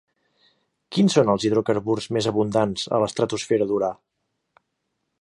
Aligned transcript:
Quins 0.95 1.17
són 1.17 1.29
els 1.33 1.45
hidrocarburs 1.49 2.09
més 2.17 2.31
abundants 2.33 2.89
a 2.99 3.05
l'estratosfera 3.05 3.69
d'Urà? 3.73 3.95